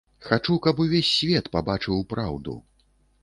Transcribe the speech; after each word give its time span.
Хачу, 0.27 0.55
каб 0.67 0.79
увесь 0.85 1.11
свет 1.17 1.51
пабачыў 1.55 2.01
праўду. 2.13 2.57